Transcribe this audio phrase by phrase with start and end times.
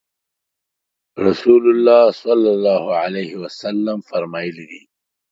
[1.25, 4.81] رسول الله صلی الله علیه وسلم فرمایلي دي